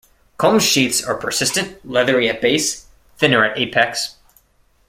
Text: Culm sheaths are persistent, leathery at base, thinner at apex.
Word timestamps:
Culm 0.39 0.57
sheaths 0.59 1.03
are 1.05 1.13
persistent, 1.13 1.79
leathery 1.87 2.27
at 2.27 2.41
base, 2.41 2.87
thinner 3.19 3.45
at 3.45 3.55
apex. 3.55 4.15